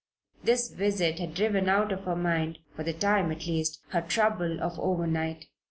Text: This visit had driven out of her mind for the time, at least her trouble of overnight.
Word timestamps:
This 0.43 0.71
visit 0.71 1.19
had 1.19 1.35
driven 1.35 1.69
out 1.69 1.91
of 1.91 2.05
her 2.05 2.15
mind 2.15 2.57
for 2.75 2.81
the 2.81 2.91
time, 2.91 3.31
at 3.31 3.45
least 3.45 3.83
her 3.89 4.01
trouble 4.01 4.59
of 4.59 4.79
overnight. 4.79 5.45